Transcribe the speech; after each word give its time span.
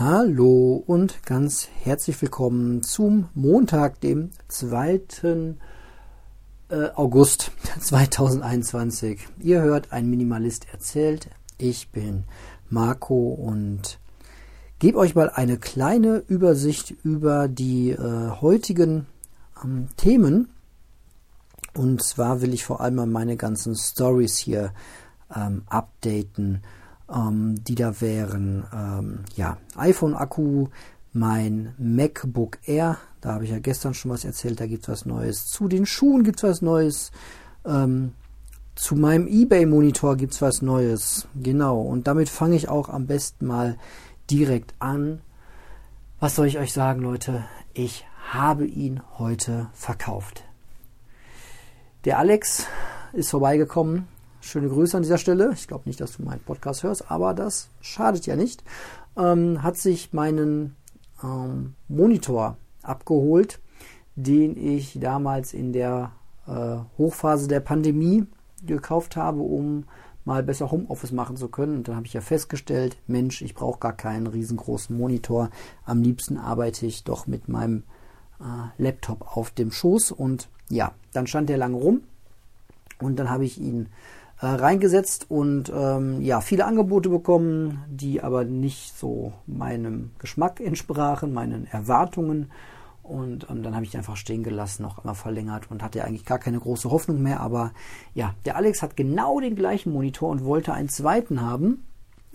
Hallo 0.00 0.84
und 0.86 1.24
ganz 1.24 1.66
herzlich 1.82 2.22
willkommen 2.22 2.84
zum 2.84 3.30
Montag, 3.34 4.00
dem 4.00 4.30
2. 4.46 5.00
Äh, 6.68 6.90
August 6.94 7.50
2021. 7.80 9.26
Ihr 9.40 9.60
hört 9.60 9.90
ein 9.92 10.08
Minimalist 10.08 10.68
erzählt. 10.70 11.30
Ich 11.56 11.90
bin 11.90 12.22
Marco 12.70 13.30
und 13.30 13.98
gebe 14.78 14.98
euch 14.98 15.16
mal 15.16 15.30
eine 15.30 15.58
kleine 15.58 16.22
Übersicht 16.28 16.94
über 17.02 17.48
die 17.48 17.90
äh, 17.90 18.30
heutigen 18.40 19.06
ähm, 19.64 19.88
Themen. 19.96 20.48
Und 21.74 22.04
zwar 22.04 22.40
will 22.40 22.54
ich 22.54 22.64
vor 22.64 22.80
allem 22.80 22.94
mal 22.94 23.06
meine 23.06 23.36
ganzen 23.36 23.74
Stories 23.74 24.38
hier 24.38 24.72
ähm, 25.34 25.62
updaten 25.66 26.62
ähm, 27.12 27.62
die 27.64 27.74
da 27.74 28.00
wären, 28.00 28.64
ähm, 28.72 29.20
ja, 29.36 29.58
iPhone-Akku, 29.76 30.68
mein 31.12 31.74
MacBook 31.78 32.58
Air, 32.66 32.98
da 33.20 33.34
habe 33.34 33.44
ich 33.44 33.50
ja 33.50 33.58
gestern 33.58 33.94
schon 33.94 34.10
was 34.10 34.24
erzählt, 34.24 34.60
da 34.60 34.66
gibt 34.66 34.84
es 34.84 34.88
was 34.88 35.06
Neues. 35.06 35.46
Zu 35.46 35.68
den 35.68 35.86
Schuhen 35.86 36.22
gibt 36.22 36.38
es 36.38 36.48
was 36.48 36.62
Neues. 36.62 37.10
Ähm, 37.64 38.12
zu 38.74 38.94
meinem 38.94 39.26
eBay-Monitor 39.26 40.16
gibt 40.16 40.34
es 40.34 40.42
was 40.42 40.62
Neues. 40.62 41.26
Genau, 41.34 41.80
und 41.80 42.06
damit 42.06 42.28
fange 42.28 42.56
ich 42.56 42.68
auch 42.68 42.88
am 42.88 43.06
besten 43.06 43.46
mal 43.46 43.76
direkt 44.30 44.74
an. 44.78 45.20
Was 46.20 46.36
soll 46.36 46.46
ich 46.46 46.58
euch 46.58 46.72
sagen, 46.72 47.00
Leute? 47.00 47.44
Ich 47.74 48.04
habe 48.30 48.66
ihn 48.66 49.00
heute 49.18 49.68
verkauft. 49.72 50.44
Der 52.04 52.18
Alex 52.18 52.66
ist 53.12 53.30
vorbeigekommen 53.30 54.06
Schöne 54.48 54.70
Grüße 54.70 54.96
an 54.96 55.02
dieser 55.02 55.18
Stelle. 55.18 55.50
Ich 55.52 55.68
glaube 55.68 55.86
nicht, 55.86 56.00
dass 56.00 56.16
du 56.16 56.22
meinen 56.22 56.40
Podcast 56.40 56.82
hörst, 56.82 57.10
aber 57.10 57.34
das 57.34 57.68
schadet 57.82 58.24
ja 58.24 58.34
nicht. 58.34 58.64
Ähm, 59.14 59.62
hat 59.62 59.76
sich 59.76 60.14
meinen 60.14 60.74
ähm, 61.22 61.74
Monitor 61.86 62.56
abgeholt, 62.82 63.60
den 64.16 64.56
ich 64.56 64.98
damals 64.98 65.52
in 65.52 65.74
der 65.74 66.12
äh, 66.46 66.76
Hochphase 66.96 67.46
der 67.46 67.60
Pandemie 67.60 68.24
gekauft 68.64 69.16
habe, 69.16 69.40
um 69.40 69.84
mal 70.24 70.42
besser 70.42 70.70
Homeoffice 70.70 71.12
machen 71.12 71.36
zu 71.36 71.48
können. 71.48 71.76
Und 71.76 71.88
dann 71.88 71.96
habe 71.96 72.06
ich 72.06 72.14
ja 72.14 72.22
festgestellt, 72.22 72.96
Mensch, 73.06 73.42
ich 73.42 73.54
brauche 73.54 73.78
gar 73.78 73.94
keinen 73.94 74.26
riesengroßen 74.26 74.96
Monitor. 74.96 75.50
Am 75.84 76.00
liebsten 76.00 76.38
arbeite 76.38 76.86
ich 76.86 77.04
doch 77.04 77.26
mit 77.26 77.48
meinem 77.48 77.82
äh, 78.40 78.82
Laptop 78.82 79.36
auf 79.36 79.50
dem 79.50 79.72
Schoß. 79.72 80.10
Und 80.10 80.48
ja, 80.70 80.94
dann 81.12 81.26
stand 81.26 81.50
der 81.50 81.58
lange 81.58 81.76
rum. 81.76 82.00
Und 82.98 83.18
dann 83.18 83.28
habe 83.28 83.44
ich 83.44 83.60
ihn 83.60 83.90
äh, 84.40 84.46
reingesetzt 84.46 85.26
und 85.28 85.72
ähm, 85.74 86.20
ja, 86.20 86.40
viele 86.40 86.64
Angebote 86.64 87.08
bekommen, 87.08 87.84
die 87.88 88.22
aber 88.22 88.44
nicht 88.44 88.96
so 88.96 89.32
meinem 89.46 90.12
Geschmack 90.18 90.60
entsprachen, 90.60 91.32
meinen 91.32 91.66
Erwartungen. 91.66 92.50
Und 93.02 93.48
ähm, 93.50 93.62
dann 93.62 93.74
habe 93.74 93.84
ich 93.84 93.96
einfach 93.96 94.16
stehen 94.16 94.42
gelassen, 94.42 94.82
noch 94.82 94.98
einmal 94.98 95.14
verlängert 95.14 95.70
und 95.70 95.82
hatte 95.82 96.04
eigentlich 96.04 96.26
gar 96.26 96.38
keine 96.38 96.60
große 96.60 96.90
Hoffnung 96.90 97.22
mehr. 97.22 97.40
Aber 97.40 97.72
ja, 98.14 98.34
der 98.44 98.56
Alex 98.56 98.82
hat 98.82 98.96
genau 98.96 99.40
den 99.40 99.56
gleichen 99.56 99.92
Monitor 99.92 100.30
und 100.30 100.44
wollte 100.44 100.72
einen 100.72 100.88
zweiten 100.90 101.40
haben 101.40 101.84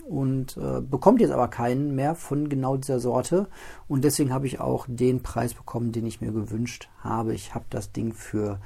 und 0.06 0.56
äh, 0.56 0.80
bekommt 0.80 1.20
jetzt 1.20 1.30
aber 1.30 1.48
keinen 1.48 1.94
mehr 1.94 2.14
von 2.14 2.48
genau 2.48 2.76
dieser 2.76 3.00
Sorte. 3.00 3.48
Und 3.88 4.04
deswegen 4.04 4.32
habe 4.32 4.46
ich 4.46 4.60
auch 4.60 4.86
den 4.88 5.22
Preis 5.22 5.54
bekommen, 5.54 5.92
den 5.92 6.06
ich 6.06 6.20
mir 6.20 6.32
gewünscht 6.32 6.88
habe. 7.02 7.34
Ich 7.34 7.54
habe 7.54 7.64
das 7.70 7.92
Ding 7.92 8.12
für 8.12 8.58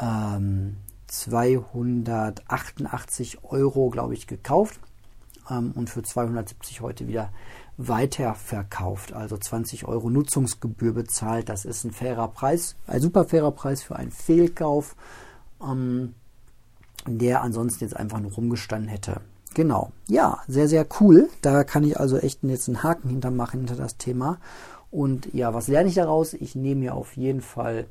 ähm, 0.00 0.76
288 1.08 3.44
Euro, 3.44 3.90
glaube 3.90 4.14
ich, 4.14 4.26
gekauft 4.26 4.80
ähm, 5.50 5.72
und 5.74 5.90
für 5.90 6.02
270 6.02 6.80
heute 6.80 7.08
wieder 7.08 7.30
weiterverkauft. 7.76 9.12
Also 9.12 9.36
20 9.36 9.86
Euro 9.86 10.10
Nutzungsgebühr 10.10 10.92
bezahlt. 10.92 11.48
Das 11.48 11.64
ist 11.64 11.84
ein 11.84 11.92
fairer 11.92 12.28
Preis, 12.28 12.76
ein 12.86 13.00
super 13.00 13.24
fairer 13.24 13.52
Preis 13.52 13.82
für 13.82 13.96
einen 13.96 14.10
Fehlkauf, 14.10 14.96
ähm, 15.62 16.14
der 17.06 17.42
ansonsten 17.42 17.84
jetzt 17.84 17.96
einfach 17.96 18.20
nur 18.20 18.32
rumgestanden 18.32 18.88
hätte. 18.88 19.20
Genau, 19.54 19.92
ja, 20.06 20.40
sehr, 20.46 20.68
sehr 20.68 20.86
cool. 21.00 21.30
Da 21.40 21.64
kann 21.64 21.82
ich 21.82 21.98
also 21.98 22.18
echt 22.18 22.44
jetzt 22.44 22.68
einen 22.68 22.82
Haken 22.82 23.08
hintermachen 23.08 23.60
hinter 23.60 23.76
das 23.76 23.96
Thema. 23.96 24.38
Und 24.90 25.32
ja, 25.32 25.54
was 25.54 25.68
lerne 25.68 25.88
ich 25.88 25.94
daraus? 25.94 26.34
Ich 26.34 26.54
nehme 26.54 26.80
mir 26.80 26.94
auf 26.94 27.16
jeden 27.16 27.40
Fall 27.40 27.86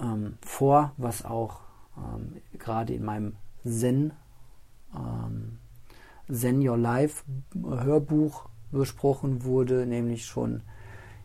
ähm, 0.00 0.38
vor, 0.40 0.92
was 0.96 1.24
auch 1.24 1.60
ähm, 2.00 2.36
gerade 2.58 2.94
in 2.94 3.04
meinem 3.04 3.34
Zen, 3.64 4.12
ähm, 4.94 5.58
Zen 6.30 6.66
Your 6.66 6.78
Life 6.78 7.24
Hörbuch 7.62 8.48
besprochen 8.70 9.44
wurde, 9.44 9.86
nämlich 9.86 10.26
schon 10.26 10.62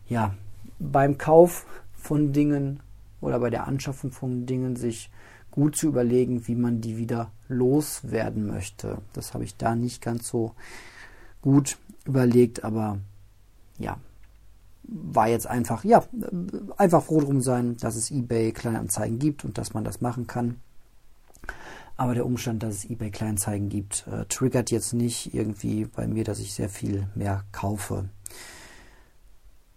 ja, 0.08 0.34
beim 0.78 1.18
Kauf 1.18 1.66
von 1.94 2.32
Dingen 2.32 2.80
oder 3.20 3.38
bei 3.40 3.50
der 3.50 3.66
Anschaffung 3.66 4.12
von 4.12 4.46
Dingen 4.46 4.76
sich 4.76 5.10
gut 5.50 5.76
zu 5.76 5.88
überlegen, 5.88 6.46
wie 6.46 6.54
man 6.54 6.80
die 6.80 6.98
wieder 6.98 7.30
loswerden 7.48 8.46
möchte. 8.46 8.98
Das 9.12 9.32
habe 9.32 9.44
ich 9.44 9.56
da 9.56 9.74
nicht 9.74 10.02
ganz 10.02 10.28
so 10.28 10.54
gut 11.40 11.78
überlegt, 12.04 12.62
aber 12.62 12.98
ja, 13.78 13.98
war 14.82 15.28
jetzt 15.28 15.46
einfach, 15.46 15.84
ja, 15.84 16.04
einfach 16.76 17.02
froh 17.02 17.20
drum 17.20 17.40
sein, 17.40 17.76
dass 17.78 17.96
es 17.96 18.10
eBay 18.10 18.52
Kleinanzeigen 18.52 19.18
gibt 19.18 19.44
und 19.44 19.58
dass 19.58 19.74
man 19.74 19.82
das 19.84 20.00
machen 20.00 20.26
kann. 20.26 20.60
Aber 21.96 22.14
der 22.14 22.26
Umstand, 22.26 22.62
dass 22.62 22.74
es 22.74 22.90
eBay 22.90 23.10
Kleinanzeigen 23.10 23.68
gibt, 23.68 24.06
äh, 24.06 24.26
triggert 24.26 24.70
jetzt 24.70 24.92
nicht 24.92 25.34
irgendwie 25.34 25.86
bei 25.86 26.06
mir, 26.06 26.24
dass 26.24 26.38
ich 26.38 26.52
sehr 26.52 26.68
viel 26.68 27.08
mehr 27.14 27.44
kaufe. 27.52 28.10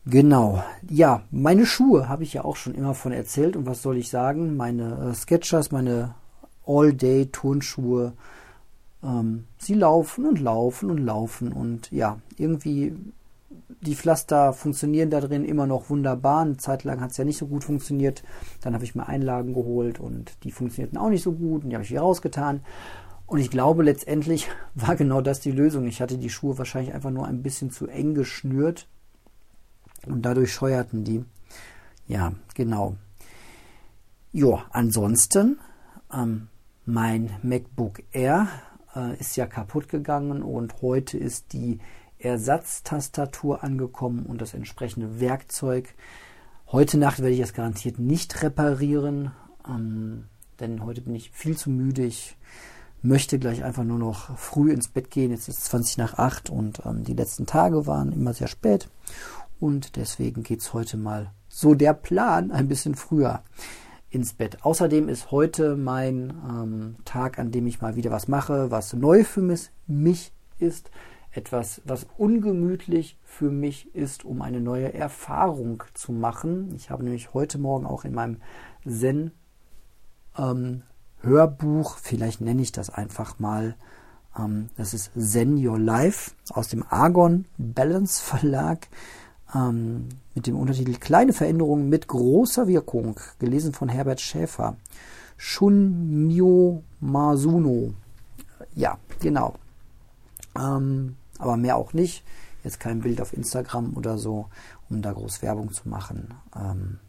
Genau. 0.05 0.63
Ja, 0.89 1.23
meine 1.31 1.65
Schuhe 1.65 2.09
habe 2.09 2.23
ich 2.23 2.33
ja 2.33 2.43
auch 2.43 2.55
schon 2.55 2.73
immer 2.75 2.93
von 2.93 3.11
erzählt. 3.11 3.55
Und 3.55 3.65
was 3.65 3.81
soll 3.81 3.97
ich 3.97 4.09
sagen? 4.09 4.57
Meine 4.57 5.11
äh, 5.11 5.13
Sketchers, 5.13 5.71
meine 5.71 6.15
All-Day-Turnschuhe, 6.65 8.13
ähm, 9.03 9.45
sie 9.57 9.75
laufen 9.75 10.25
und 10.25 10.39
laufen 10.39 10.89
und 10.91 10.97
laufen. 10.97 11.53
Und 11.53 11.91
ja, 11.91 12.19
irgendwie 12.37 12.95
die 13.81 13.95
Pflaster 13.95 14.53
funktionieren 14.53 15.09
da 15.09 15.21
drin 15.21 15.45
immer 15.45 15.67
noch 15.67 15.89
wunderbar. 15.89 16.41
Eine 16.41 16.57
Zeit 16.57 16.83
lang 16.83 17.01
hat 17.01 17.11
es 17.11 17.17
ja 17.17 17.23
nicht 17.23 17.37
so 17.37 17.47
gut 17.47 17.63
funktioniert. 17.63 18.23
Dann 18.61 18.73
habe 18.73 18.83
ich 18.83 18.95
mir 18.95 19.07
Einlagen 19.07 19.53
geholt 19.53 19.99
und 19.99 20.43
die 20.43 20.51
funktionierten 20.51 20.97
auch 20.97 21.09
nicht 21.09 21.23
so 21.23 21.33
gut 21.33 21.63
und 21.63 21.69
die 21.69 21.75
habe 21.75 21.83
ich 21.83 21.91
wieder 21.91 22.01
rausgetan. 22.01 22.61
Und 23.25 23.39
ich 23.39 23.51
glaube, 23.51 23.83
letztendlich 23.83 24.49
war 24.75 24.95
genau 24.95 25.21
das 25.21 25.39
die 25.39 25.51
Lösung. 25.51 25.85
Ich 25.85 26.01
hatte 26.01 26.17
die 26.17 26.29
Schuhe 26.29 26.57
wahrscheinlich 26.57 26.93
einfach 26.93 27.11
nur 27.11 27.27
ein 27.27 27.43
bisschen 27.43 27.69
zu 27.69 27.87
eng 27.87 28.15
geschnürt 28.15 28.87
und 30.07 30.23
dadurch 30.23 30.51
scheuerten 30.51 31.03
die. 31.03 31.23
Ja, 32.07 32.33
genau. 32.55 32.95
Ja, 34.31 34.65
ansonsten, 34.71 35.59
ähm, 36.11 36.47
mein 36.85 37.31
MacBook 37.43 38.01
Air 38.11 38.47
äh, 38.95 39.19
ist 39.19 39.37
ja 39.37 39.45
kaputt 39.45 39.89
gegangen 39.89 40.41
und 40.41 40.81
heute 40.81 41.17
ist 41.17 41.53
die 41.53 41.79
Ersatztastatur 42.19 43.63
angekommen 43.63 44.25
und 44.25 44.41
das 44.41 44.53
entsprechende 44.53 45.19
Werkzeug. 45.19 45.95
Heute 46.71 46.97
Nacht 46.97 47.19
werde 47.19 47.33
ich 47.33 47.39
es 47.39 47.53
garantiert 47.53 47.97
nicht 47.97 48.43
reparieren, 48.43 49.31
ähm, 49.67 50.25
denn 50.59 50.83
heute 50.83 51.01
bin 51.01 51.15
ich 51.15 51.31
viel 51.31 51.57
zu 51.57 51.69
müde. 51.69 52.03
Ich 52.03 52.37
möchte 53.01 53.39
gleich 53.39 53.63
einfach 53.63 53.85
nur 53.85 53.97
noch 53.97 54.37
früh 54.37 54.71
ins 54.71 54.89
Bett 54.89 55.09
gehen. 55.09 55.31
Jetzt 55.31 55.47
ist 55.47 55.59
es 55.59 55.63
20 55.65 55.97
nach 55.97 56.17
8 56.17 56.49
und 56.49 56.85
ähm, 56.85 57.03
die 57.03 57.13
letzten 57.13 57.45
Tage 57.45 57.87
waren 57.87 58.11
immer 58.11 58.33
sehr 58.33 58.47
spät. 58.47 58.89
Und 59.59 59.95
deswegen 59.95 60.43
geht 60.43 60.59
es 60.59 60.73
heute 60.73 60.97
mal 60.97 61.31
so 61.47 61.73
der 61.73 61.93
Plan 61.93 62.51
ein 62.51 62.67
bisschen 62.67 62.95
früher 62.95 63.41
ins 64.09 64.33
Bett. 64.33 64.63
Außerdem 64.63 65.07
ist 65.07 65.31
heute 65.31 65.75
mein 65.75 66.33
ähm, 66.49 66.95
Tag, 67.05 67.39
an 67.39 67.51
dem 67.51 67.67
ich 67.67 67.81
mal 67.81 67.95
wieder 67.95 68.11
was 68.11 68.27
mache, 68.27 68.71
was 68.71 68.93
neu 68.93 69.23
für 69.23 69.41
mich 69.87 70.33
ist 70.57 70.91
etwas, 71.31 71.81
was 71.85 72.07
ungemütlich 72.17 73.17
für 73.23 73.51
mich 73.51 73.93
ist, 73.95 74.25
um 74.25 74.41
eine 74.41 74.61
neue 74.61 74.93
Erfahrung 74.93 75.83
zu 75.93 76.11
machen. 76.11 76.73
Ich 76.75 76.89
habe 76.89 77.03
nämlich 77.03 77.33
heute 77.33 77.57
Morgen 77.57 77.85
auch 77.85 78.03
in 78.03 78.13
meinem 78.13 78.37
Zen 78.87 79.31
ähm, 80.37 80.83
Hörbuch, 81.21 81.97
vielleicht 81.97 82.41
nenne 82.41 82.61
ich 82.61 82.71
das 82.71 82.89
einfach 82.89 83.39
mal, 83.39 83.75
ähm, 84.37 84.69
das 84.77 84.93
ist 84.93 85.11
Zen 85.17 85.63
Your 85.65 85.77
Life 85.77 86.31
aus 86.49 86.69
dem 86.69 86.83
Argon 86.89 87.45
Balance 87.57 88.23
Verlag 88.23 88.87
ähm, 89.53 90.09
mit 90.33 90.47
dem 90.47 90.55
Untertitel 90.55 90.93
Kleine 90.93 91.33
Veränderungen 91.33 91.89
mit 91.89 92.07
großer 92.07 92.67
Wirkung, 92.67 93.19
gelesen 93.39 93.73
von 93.73 93.89
Herbert 93.89 94.21
Schäfer. 94.21 94.77
Shunmyo 95.37 96.83
Masuno. 96.99 97.93
Ja, 98.75 98.97
genau. 99.21 99.55
Ähm, 100.59 101.15
aber 101.37 101.55
mehr 101.57 101.77
auch 101.77 101.93
nicht. 101.93 102.23
Jetzt 102.63 102.79
kein 102.79 102.99
Bild 103.01 103.21
auf 103.21 103.33
Instagram 103.33 103.95
oder 103.95 104.17
so, 104.17 104.47
um 104.89 105.01
da 105.01 105.13
groß 105.13 105.41
Werbung 105.41 105.71
zu 105.71 105.87
machen. 105.87 106.33
Ähm, 106.55 106.99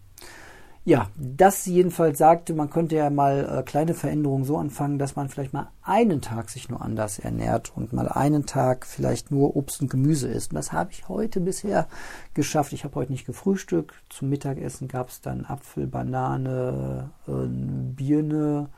Ja, 0.85 1.11
das 1.17 1.67
jedenfalls 1.67 2.17
sagte, 2.19 2.55
man 2.55 2.71
könnte 2.71 2.97
ja 2.97 3.11
mal 3.11 3.59
äh, 3.59 3.63
kleine 3.63 3.93
Veränderungen 3.93 4.45
so 4.45 4.57
anfangen, 4.57 4.99
dass 4.99 5.15
man 5.15 5.29
vielleicht 5.29 5.53
mal 5.53 5.69
einen 5.83 6.23
Tag 6.23 6.49
sich 6.49 6.71
nur 6.71 6.81
anders 6.81 7.19
ernährt 7.19 7.73
und 7.77 7.93
mal 7.93 8.09
einen 8.09 8.47
Tag 8.47 8.87
vielleicht 8.87 9.31
nur 9.31 9.57
Obst 9.57 9.83
und 9.83 9.91
Gemüse 9.91 10.29
isst. 10.29 10.53
Und 10.53 10.57
das 10.57 10.73
habe 10.73 10.93
ich 10.93 11.07
heute 11.09 11.41
bisher 11.41 11.87
geschafft. 12.33 12.73
Ich 12.73 12.85
habe 12.85 12.95
heute 12.95 13.13
nicht 13.13 13.27
gefrühstückt. 13.27 13.95
Zum 14.09 14.31
Mittagessen 14.31 14.89
gab 14.89 15.11
es 15.11 15.21
dann 15.21 15.45
Apfel, 15.45 15.87
Banane, 15.87 17.11
äh, 17.29 17.47
Birne 17.47 18.71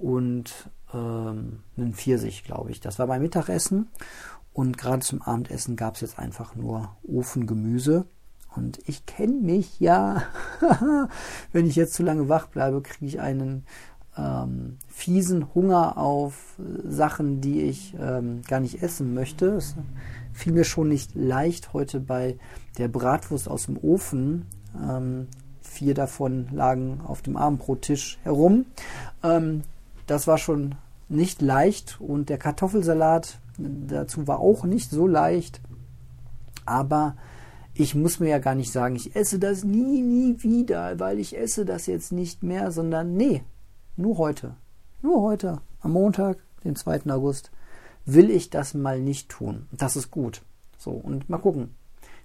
und 0.00 0.70
ähm, 0.92 1.60
einen 1.76 1.94
Pfirsich, 1.94 2.44
glaube 2.44 2.70
ich. 2.70 2.80
Das 2.80 2.98
war 2.98 3.06
mein 3.06 3.22
Mittagessen. 3.22 3.88
Und 4.52 4.78
gerade 4.78 5.00
zum 5.00 5.22
Abendessen 5.22 5.76
gab 5.76 5.94
es 5.94 6.00
jetzt 6.00 6.18
einfach 6.18 6.56
nur 6.56 6.96
Ofengemüse. 7.06 8.06
Und 8.56 8.80
ich 8.86 9.06
kenne 9.06 9.34
mich 9.34 9.78
ja. 9.78 10.22
Wenn 11.52 11.66
ich 11.66 11.76
jetzt 11.76 11.94
zu 11.94 12.02
lange 12.02 12.28
wach 12.28 12.48
bleibe, 12.48 12.82
kriege 12.82 13.06
ich 13.06 13.20
einen 13.20 13.64
ähm, 14.16 14.78
fiesen 14.88 15.54
Hunger 15.54 15.96
auf 15.96 16.56
Sachen, 16.84 17.40
die 17.40 17.62
ich 17.62 17.94
ähm, 17.98 18.42
gar 18.42 18.60
nicht 18.60 18.82
essen 18.82 19.14
möchte. 19.14 19.46
Es 19.50 19.76
fiel 20.32 20.52
mir 20.52 20.64
schon 20.64 20.88
nicht 20.88 21.14
leicht 21.14 21.72
heute 21.72 22.00
bei 22.00 22.38
der 22.76 22.88
Bratwurst 22.88 23.48
aus 23.48 23.66
dem 23.66 23.76
Ofen. 23.76 24.46
Ähm, 24.76 25.28
vier 25.62 25.94
davon 25.94 26.48
lagen 26.50 27.00
auf 27.06 27.22
dem 27.22 27.36
Abendbrottisch 27.36 28.18
herum. 28.24 28.66
Ähm, 29.22 29.62
das 30.10 30.26
war 30.26 30.38
schon 30.38 30.74
nicht 31.08 31.40
leicht 31.40 32.00
und 32.00 32.28
der 32.28 32.38
Kartoffelsalat 32.38 33.38
dazu 33.58 34.26
war 34.26 34.40
auch 34.40 34.64
nicht 34.64 34.90
so 34.90 35.06
leicht. 35.06 35.60
Aber 36.66 37.16
ich 37.74 37.94
muss 37.94 38.18
mir 38.18 38.30
ja 38.30 38.38
gar 38.38 38.54
nicht 38.54 38.72
sagen, 38.72 38.96
ich 38.96 39.14
esse 39.14 39.38
das 39.38 39.64
nie, 39.64 40.02
nie 40.02 40.42
wieder, 40.42 40.98
weil 40.98 41.18
ich 41.18 41.38
esse 41.38 41.64
das 41.64 41.86
jetzt 41.86 42.10
nicht 42.10 42.42
mehr, 42.42 42.72
sondern 42.72 43.16
nee, 43.16 43.42
nur 43.96 44.18
heute. 44.18 44.56
Nur 45.02 45.22
heute, 45.22 45.60
am 45.80 45.92
Montag, 45.92 46.38
den 46.64 46.76
2. 46.76 47.10
August, 47.10 47.50
will 48.04 48.30
ich 48.30 48.50
das 48.50 48.74
mal 48.74 49.00
nicht 49.00 49.28
tun. 49.28 49.66
Das 49.72 49.96
ist 49.96 50.10
gut. 50.10 50.42
So, 50.76 50.90
und 50.90 51.30
mal 51.30 51.38
gucken. 51.38 51.74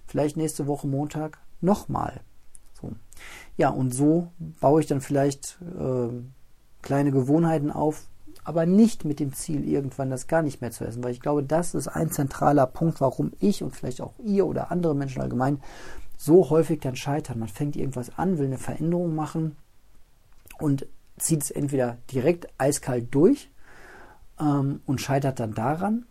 Vielleicht 0.06 0.36
nächste 0.36 0.66
Woche 0.66 0.86
Montag 0.86 1.38
nochmal. 1.60 2.20
So. 2.80 2.92
Ja, 3.56 3.70
und 3.70 3.94
so 3.94 4.32
baue 4.60 4.80
ich 4.80 4.86
dann 4.86 5.00
vielleicht 5.00 5.58
äh, 5.78 6.08
kleine 6.86 7.10
Gewohnheiten 7.10 7.72
auf, 7.72 8.04
aber 8.44 8.64
nicht 8.64 9.04
mit 9.04 9.18
dem 9.18 9.32
Ziel, 9.32 9.68
irgendwann 9.68 10.08
das 10.08 10.28
gar 10.28 10.42
nicht 10.42 10.60
mehr 10.60 10.70
zu 10.70 10.84
essen, 10.84 11.02
weil 11.02 11.10
ich 11.10 11.20
glaube, 11.20 11.42
das 11.42 11.74
ist 11.74 11.88
ein 11.88 12.12
zentraler 12.12 12.66
Punkt, 12.66 13.00
warum 13.00 13.32
ich 13.40 13.64
und 13.64 13.74
vielleicht 13.74 14.00
auch 14.00 14.12
ihr 14.24 14.46
oder 14.46 14.70
andere 14.70 14.94
Menschen 14.94 15.20
allgemein 15.20 15.60
so 16.16 16.48
häufig 16.48 16.80
dann 16.80 16.94
scheitern. 16.94 17.40
Man 17.40 17.48
fängt 17.48 17.74
irgendwas 17.74 18.16
an, 18.16 18.38
will 18.38 18.46
eine 18.46 18.56
Veränderung 18.56 19.16
machen 19.16 19.56
und 20.60 20.86
zieht 21.18 21.42
es 21.42 21.50
entweder 21.50 21.98
direkt 22.12 22.46
eiskalt 22.56 23.12
durch 23.12 23.50
ähm, 24.38 24.80
und 24.86 25.00
scheitert 25.00 25.40
dann 25.40 25.54
daran. 25.54 26.06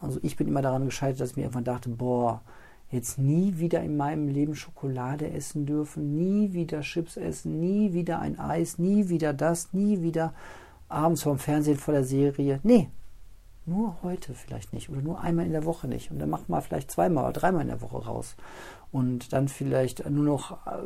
Also 0.00 0.20
ich 0.22 0.36
bin 0.36 0.48
immer 0.48 0.62
daran 0.62 0.86
gescheitert, 0.86 1.20
dass 1.20 1.30
ich 1.32 1.36
mir 1.36 1.42
irgendwann 1.42 1.64
dachte, 1.64 1.90
boah, 1.90 2.40
jetzt 2.94 3.18
nie 3.18 3.58
wieder 3.58 3.82
in 3.82 3.96
meinem 3.96 4.28
Leben 4.28 4.54
Schokolade 4.54 5.30
essen 5.30 5.66
dürfen, 5.66 6.16
nie 6.16 6.52
wieder 6.52 6.80
Chips 6.80 7.16
essen, 7.16 7.60
nie 7.60 7.92
wieder 7.92 8.20
ein 8.20 8.38
Eis, 8.38 8.78
nie 8.78 9.08
wieder 9.08 9.32
das, 9.32 9.72
nie 9.72 10.02
wieder 10.02 10.32
abends 10.88 11.22
vorm 11.22 11.38
Fernsehen 11.38 11.76
vor 11.76 11.92
der 11.92 12.04
Serie. 12.04 12.60
Nee, 12.62 12.88
nur 13.66 13.96
heute 14.02 14.34
vielleicht 14.34 14.72
nicht 14.72 14.90
oder 14.90 15.00
nur 15.00 15.20
einmal 15.20 15.46
in 15.46 15.52
der 15.52 15.64
Woche 15.64 15.88
nicht. 15.88 16.10
Und 16.10 16.18
dann 16.18 16.30
macht 16.30 16.48
man 16.48 16.62
vielleicht 16.62 16.90
zweimal 16.90 17.24
oder 17.24 17.32
dreimal 17.32 17.62
in 17.62 17.68
der 17.68 17.80
Woche 17.80 18.04
raus. 18.04 18.36
Und 18.92 19.32
dann 19.32 19.48
vielleicht 19.48 20.08
nur 20.08 20.24
noch 20.24 20.66
äh, 20.66 20.82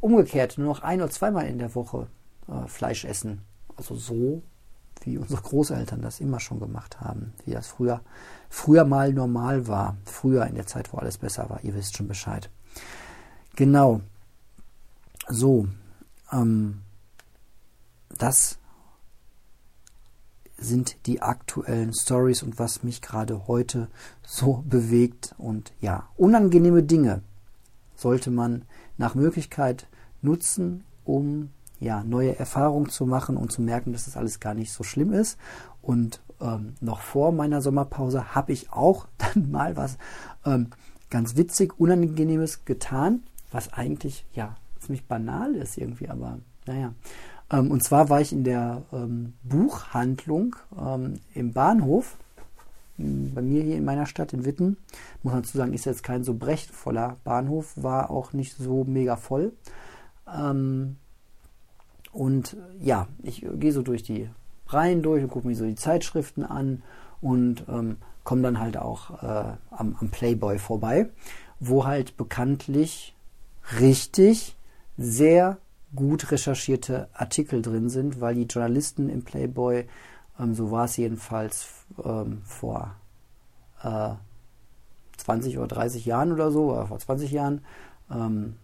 umgekehrt, 0.00 0.58
nur 0.58 0.68
noch 0.68 0.82
ein 0.82 1.00
oder 1.00 1.10
zweimal 1.10 1.46
in 1.46 1.58
der 1.58 1.74
Woche 1.74 2.08
äh, 2.48 2.66
Fleisch 2.66 3.04
essen. 3.04 3.42
Also 3.76 3.94
so, 3.94 4.42
wie 5.00 5.18
unsere 5.18 5.40
Großeltern 5.42 6.00
das 6.00 6.20
immer 6.20 6.40
schon 6.40 6.60
gemacht 6.60 7.00
haben, 7.00 7.32
wie 7.44 7.52
das 7.52 7.66
früher, 7.66 8.02
früher 8.48 8.84
mal 8.84 9.12
normal 9.12 9.66
war. 9.66 9.96
Früher 10.04 10.46
in 10.46 10.54
der 10.54 10.66
Zeit, 10.66 10.92
wo 10.92 10.98
alles 10.98 11.18
besser 11.18 11.50
war. 11.50 11.62
Ihr 11.64 11.74
wisst 11.74 11.96
schon 11.96 12.08
Bescheid. 12.08 12.50
Genau. 13.56 14.00
So. 15.28 15.68
Ähm, 16.30 16.82
das 18.18 18.58
sind 20.56 21.06
die 21.06 21.22
aktuellen 21.22 21.92
Stories 21.92 22.42
und 22.42 22.58
was 22.58 22.82
mich 22.82 23.02
gerade 23.02 23.46
heute 23.48 23.88
so 24.24 24.62
bewegt. 24.66 25.34
Und 25.38 25.72
ja, 25.80 26.08
unangenehme 26.16 26.82
Dinge 26.82 27.22
sollte 27.96 28.30
man 28.30 28.64
nach 28.96 29.14
Möglichkeit 29.14 29.88
nutzen, 30.20 30.84
um 31.04 31.50
ja, 31.82 32.04
neue 32.04 32.38
Erfahrungen 32.38 32.88
zu 32.88 33.06
machen 33.06 33.36
und 33.36 33.50
zu 33.50 33.60
merken, 33.60 33.92
dass 33.92 34.04
das 34.04 34.16
alles 34.16 34.40
gar 34.40 34.54
nicht 34.54 34.72
so 34.72 34.84
schlimm 34.84 35.12
ist. 35.12 35.38
Und 35.82 36.20
ähm, 36.40 36.74
noch 36.80 37.00
vor 37.00 37.32
meiner 37.32 37.60
Sommerpause 37.60 38.34
habe 38.34 38.52
ich 38.52 38.72
auch 38.72 39.06
dann 39.18 39.50
mal 39.50 39.76
was 39.76 39.98
ähm, 40.46 40.68
ganz 41.10 41.36
witzig, 41.36 41.78
Unangenehmes 41.78 42.64
getan, 42.64 43.22
was 43.50 43.72
eigentlich 43.72 44.24
ja 44.32 44.56
ziemlich 44.80 45.06
banal 45.06 45.54
ist 45.54 45.76
irgendwie, 45.76 46.08
aber 46.08 46.38
naja. 46.66 46.94
Ähm, 47.50 47.70
und 47.70 47.82
zwar 47.82 48.08
war 48.08 48.20
ich 48.20 48.32
in 48.32 48.44
der 48.44 48.82
ähm, 48.92 49.34
Buchhandlung 49.42 50.56
ähm, 50.78 51.20
im 51.34 51.52
Bahnhof, 51.52 52.16
bei 52.98 53.42
mir 53.42 53.62
hier 53.64 53.76
in 53.76 53.84
meiner 53.84 54.06
Stadt 54.06 54.32
in 54.32 54.44
Witten. 54.44 54.76
Muss 55.22 55.32
man 55.32 55.42
dazu 55.42 55.56
sagen, 55.56 55.72
ist 55.72 55.86
jetzt 55.86 56.04
kein 56.04 56.22
so 56.22 56.34
brechtvoller 56.34 57.16
Bahnhof, 57.24 57.72
war 57.74 58.10
auch 58.10 58.32
nicht 58.32 58.56
so 58.56 58.84
mega 58.84 59.16
voll. 59.16 59.52
Ähm, 60.32 60.96
und 62.12 62.56
ja, 62.80 63.08
ich 63.22 63.44
gehe 63.54 63.72
so 63.72 63.82
durch 63.82 64.02
die 64.02 64.28
Reihen 64.68 65.02
durch 65.02 65.22
und 65.22 65.30
gucke 65.30 65.46
mir 65.46 65.56
so 65.56 65.64
die 65.64 65.74
Zeitschriften 65.74 66.44
an 66.44 66.82
und 67.20 67.64
ähm, 67.68 67.96
komme 68.24 68.42
dann 68.42 68.60
halt 68.60 68.76
auch 68.76 69.22
äh, 69.22 69.52
am, 69.70 69.96
am 69.98 70.10
Playboy 70.10 70.58
vorbei, 70.58 71.08
wo 71.58 71.84
halt 71.84 72.16
bekanntlich 72.16 73.14
richtig 73.80 74.56
sehr 74.96 75.58
gut 75.94 76.30
recherchierte 76.30 77.08
Artikel 77.12 77.62
drin 77.62 77.88
sind, 77.88 78.20
weil 78.20 78.34
die 78.34 78.44
Journalisten 78.44 79.08
im 79.08 79.22
Playboy, 79.24 79.86
ähm, 80.38 80.54
so 80.54 80.70
war 80.70 80.84
es 80.84 80.96
jedenfalls 80.96 81.68
ähm, 82.02 82.42
vor 82.44 82.94
äh, 83.82 84.10
20 85.18 85.58
oder 85.58 85.68
30 85.68 86.04
Jahren 86.04 86.32
oder 86.32 86.50
so, 86.50 86.72
oder 86.72 86.86
vor 86.86 86.98
20 86.98 87.30
Jahren, 87.30 87.62
ähm, 88.10 88.56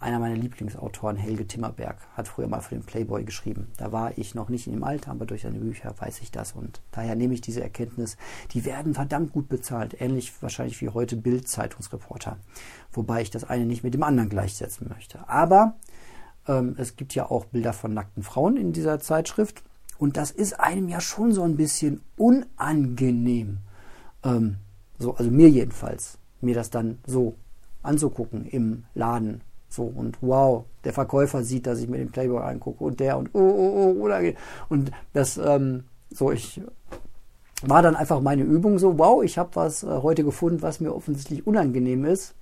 einer 0.00 0.18
meiner 0.18 0.36
Lieblingsautoren, 0.36 1.16
Helge 1.16 1.46
Timmerberg, 1.46 1.96
hat 2.14 2.28
früher 2.28 2.48
mal 2.48 2.60
für 2.60 2.74
den 2.74 2.84
Playboy 2.84 3.24
geschrieben. 3.24 3.68
Da 3.76 3.92
war 3.92 4.16
ich 4.16 4.34
noch 4.34 4.48
nicht 4.48 4.66
in 4.66 4.72
dem 4.72 4.84
Alter, 4.84 5.10
aber 5.10 5.26
durch 5.26 5.42
seine 5.42 5.58
Bücher 5.58 5.94
weiß 5.98 6.20
ich 6.20 6.30
das 6.30 6.52
und 6.52 6.80
daher 6.90 7.14
nehme 7.14 7.34
ich 7.34 7.40
diese 7.40 7.62
Erkenntnis. 7.62 8.16
Die 8.52 8.64
werden 8.64 8.94
verdammt 8.94 9.32
gut 9.32 9.48
bezahlt, 9.48 10.00
ähnlich 10.00 10.32
wahrscheinlich 10.42 10.80
wie 10.80 10.88
heute 10.88 11.16
Bild-Zeitungsreporter. 11.16 12.38
Wobei 12.92 13.22
ich 13.22 13.30
das 13.30 13.44
eine 13.44 13.66
nicht 13.66 13.84
mit 13.84 13.94
dem 13.94 14.02
anderen 14.02 14.28
gleichsetzen 14.28 14.88
möchte. 14.88 15.28
Aber 15.28 15.74
ähm, 16.46 16.74
es 16.78 16.96
gibt 16.96 17.14
ja 17.14 17.30
auch 17.30 17.46
Bilder 17.46 17.72
von 17.72 17.94
nackten 17.94 18.22
Frauen 18.22 18.56
in 18.56 18.72
dieser 18.72 19.00
Zeitschrift. 19.00 19.62
Und 19.98 20.16
das 20.16 20.30
ist 20.30 20.58
einem 20.58 20.88
ja 20.88 21.00
schon 21.00 21.32
so 21.32 21.42
ein 21.42 21.56
bisschen 21.56 22.02
unangenehm. 22.16 23.58
Ähm, 24.24 24.56
so, 24.98 25.14
also 25.14 25.30
mir 25.30 25.48
jedenfalls, 25.48 26.18
mir 26.40 26.54
das 26.54 26.70
dann 26.70 26.98
so 27.06 27.36
anzugucken 27.82 28.46
im 28.46 28.84
Laden. 28.94 29.42
So, 29.72 29.84
und 29.84 30.18
wow, 30.20 30.66
der 30.84 30.92
Verkäufer 30.92 31.42
sieht, 31.44 31.66
dass 31.66 31.80
ich 31.80 31.88
mir 31.88 31.96
den 31.96 32.10
Playboy 32.10 32.42
angucke 32.42 32.84
und 32.84 33.00
der 33.00 33.16
und 33.16 33.30
oh, 33.32 33.38
oh, 33.40 33.94
oh, 33.98 34.04
unangenehm. 34.04 34.36
Und 34.68 34.90
das, 35.14 35.38
ähm, 35.38 35.84
so, 36.10 36.30
ich 36.30 36.60
war 37.62 37.80
dann 37.80 37.96
einfach 37.96 38.20
meine 38.20 38.42
Übung 38.42 38.78
so, 38.78 38.98
wow, 38.98 39.24
ich 39.24 39.38
habe 39.38 39.48
was 39.54 39.82
äh, 39.82 39.86
heute 39.86 40.24
gefunden, 40.24 40.60
was 40.60 40.80
mir 40.80 40.94
offensichtlich 40.94 41.46
unangenehm 41.46 42.04
ist. 42.04 42.34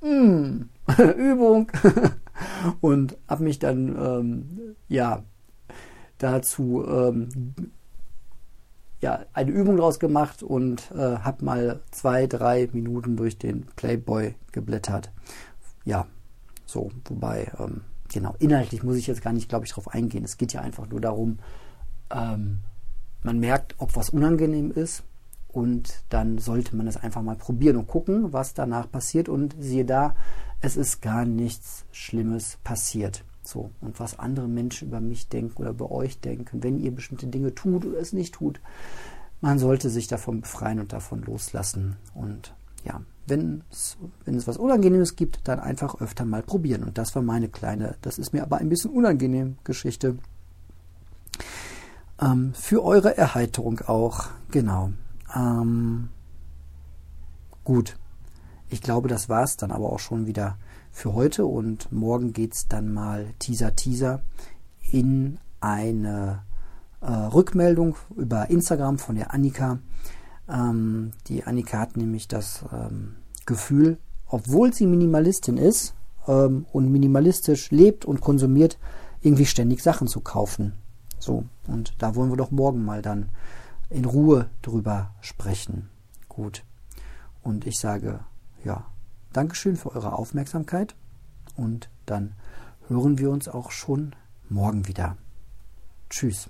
Mm, 0.00 0.66
Übung. 1.18 1.72
und 2.80 3.16
habe 3.26 3.42
mich 3.42 3.58
dann 3.58 3.88
ähm, 3.98 4.76
ja 4.86 5.24
dazu 6.18 6.84
ähm, 6.86 7.54
ja 9.00 9.24
eine 9.32 9.50
Übung 9.50 9.76
draus 9.76 9.98
gemacht 9.98 10.44
und 10.44 10.92
äh, 10.92 11.16
habe 11.18 11.44
mal 11.44 11.80
zwei 11.90 12.28
drei 12.28 12.68
Minuten 12.72 13.16
durch 13.16 13.38
den 13.38 13.66
Playboy 13.74 14.36
geblättert. 14.52 15.10
Ja, 15.84 16.06
so 16.66 16.90
wobei 17.06 17.50
ähm, 17.58 17.82
genau 18.12 18.34
inhaltlich 18.38 18.82
muss 18.82 18.96
ich 18.96 19.06
jetzt 19.06 19.22
gar 19.22 19.32
nicht, 19.32 19.48
glaube 19.48 19.64
ich, 19.64 19.70
darauf 19.70 19.88
eingehen. 19.88 20.24
Es 20.24 20.36
geht 20.36 20.52
ja 20.52 20.60
einfach 20.60 20.88
nur 20.88 21.00
darum, 21.00 21.38
ähm, 22.10 22.58
man 23.22 23.38
merkt, 23.40 23.74
ob 23.78 23.96
was 23.96 24.10
unangenehm 24.10 24.70
ist 24.70 25.02
und 25.56 26.04
dann 26.10 26.36
sollte 26.36 26.76
man 26.76 26.86
es 26.86 26.98
einfach 26.98 27.22
mal 27.22 27.36
probieren 27.36 27.76
und 27.78 27.86
gucken, 27.86 28.32
was 28.34 28.52
danach 28.52 28.90
passiert. 28.90 29.30
Und 29.30 29.56
siehe 29.58 29.86
da, 29.86 30.14
es 30.60 30.76
ist 30.76 31.00
gar 31.00 31.24
nichts 31.24 31.86
Schlimmes 31.92 32.58
passiert. 32.62 33.24
So, 33.42 33.70
und 33.80 33.98
was 33.98 34.18
andere 34.18 34.48
Menschen 34.48 34.88
über 34.88 35.00
mich 35.00 35.28
denken 35.28 35.62
oder 35.62 35.70
über 35.70 35.90
euch 35.90 36.20
denken, 36.20 36.62
wenn 36.62 36.78
ihr 36.78 36.94
bestimmte 36.94 37.28
Dinge 37.28 37.54
tut 37.54 37.86
oder 37.86 37.98
es 37.98 38.12
nicht 38.12 38.34
tut, 38.34 38.60
man 39.40 39.58
sollte 39.58 39.88
sich 39.88 40.08
davon 40.08 40.42
befreien 40.42 40.78
und 40.78 40.92
davon 40.92 41.22
loslassen. 41.22 41.96
Und 42.14 42.54
ja, 42.86 43.00
wenn 43.26 43.62
es, 43.70 43.96
was 44.46 44.56
Unangenehmes 44.56 45.16
gibt, 45.16 45.48
dann 45.48 45.58
einfach 45.58 46.00
öfter 46.00 46.24
mal 46.24 46.42
probieren. 46.42 46.84
Und 46.84 46.98
das 46.98 47.14
war 47.14 47.22
meine 47.22 47.48
kleine, 47.48 47.96
das 48.02 48.18
ist 48.18 48.32
mir 48.32 48.42
aber 48.42 48.58
ein 48.58 48.68
bisschen 48.68 48.92
unangenehm 48.92 49.58
Geschichte. 49.64 50.16
Ähm, 52.20 52.54
für 52.54 52.84
eure 52.84 53.16
Erheiterung 53.16 53.80
auch, 53.80 54.28
genau. 54.50 54.90
Ähm, 55.34 56.08
gut. 57.64 57.96
Ich 58.68 58.80
glaube, 58.80 59.08
das 59.08 59.28
war 59.28 59.44
es 59.44 59.56
dann 59.56 59.70
aber 59.70 59.92
auch 59.92 60.00
schon 60.00 60.26
wieder 60.26 60.58
für 60.90 61.12
heute 61.12 61.46
und 61.46 61.92
morgen 61.92 62.32
geht 62.32 62.54
es 62.54 62.68
dann 62.68 62.92
mal 62.92 63.26
Teaser 63.38 63.76
Teaser 63.76 64.22
in 64.90 65.38
eine 65.60 66.42
äh, 67.00 67.10
Rückmeldung 67.10 67.96
über 68.16 68.50
Instagram 68.50 68.98
von 68.98 69.16
der 69.16 69.34
Annika. 69.34 69.78
Ähm, 70.48 71.12
die 71.28 71.44
Annika 71.44 71.78
hat 71.78 71.96
nämlich 71.96 72.28
das 72.28 72.64
ähm, 72.72 73.16
Gefühl, 73.46 73.98
obwohl 74.28 74.72
sie 74.72 74.86
Minimalistin 74.86 75.56
ist 75.56 75.94
ähm, 76.26 76.66
und 76.72 76.90
minimalistisch 76.90 77.70
lebt 77.70 78.04
und 78.04 78.20
konsumiert, 78.20 78.78
irgendwie 79.22 79.46
ständig 79.46 79.82
Sachen 79.82 80.08
zu 80.08 80.20
kaufen. 80.20 80.72
So, 81.18 81.44
und 81.66 81.94
da 81.98 82.14
wollen 82.14 82.30
wir 82.30 82.36
doch 82.36 82.50
morgen 82.50 82.84
mal 82.84 83.02
dann 83.02 83.30
in 83.90 84.04
Ruhe 84.04 84.48
drüber 84.62 85.14
sprechen. 85.20 85.88
Gut. 86.28 86.64
Und 87.42 87.66
ich 87.66 87.78
sage, 87.78 88.20
ja, 88.64 88.86
Dankeschön 89.32 89.76
für 89.76 89.94
eure 89.94 90.12
Aufmerksamkeit 90.12 90.94
und 91.56 91.90
dann 92.06 92.34
hören 92.88 93.18
wir 93.18 93.30
uns 93.30 93.48
auch 93.48 93.70
schon 93.70 94.14
morgen 94.48 94.88
wieder. 94.88 95.16
Tschüss. 96.08 96.48